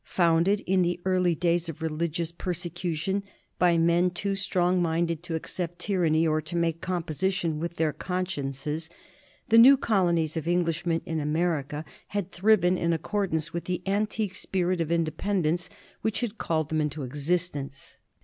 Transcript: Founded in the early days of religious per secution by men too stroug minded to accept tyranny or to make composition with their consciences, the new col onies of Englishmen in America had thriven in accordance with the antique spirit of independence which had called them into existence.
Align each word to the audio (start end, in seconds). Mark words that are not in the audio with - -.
Founded 0.15 0.61
in 0.61 0.81
the 0.81 0.99
early 1.05 1.35
days 1.35 1.69
of 1.69 1.79
religious 1.79 2.31
per 2.31 2.55
secution 2.55 3.21
by 3.59 3.77
men 3.77 4.09
too 4.09 4.31
stroug 4.31 4.79
minded 4.79 5.21
to 5.21 5.35
accept 5.35 5.77
tyranny 5.77 6.25
or 6.25 6.41
to 6.41 6.55
make 6.55 6.81
composition 6.81 7.59
with 7.59 7.75
their 7.75 7.93
consciences, 7.93 8.89
the 9.49 9.59
new 9.59 9.77
col 9.77 10.07
onies 10.07 10.35
of 10.35 10.47
Englishmen 10.47 11.01
in 11.05 11.19
America 11.19 11.85
had 12.07 12.31
thriven 12.31 12.79
in 12.79 12.93
accordance 12.93 13.53
with 13.53 13.65
the 13.65 13.83
antique 13.85 14.33
spirit 14.33 14.81
of 14.81 14.91
independence 14.91 15.69
which 16.01 16.21
had 16.21 16.39
called 16.39 16.69
them 16.69 16.81
into 16.81 17.03
existence. 17.03 17.99